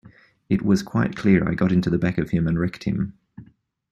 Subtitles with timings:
[0.49, 3.19] It was quite clear I got into the back of him and wrecked him.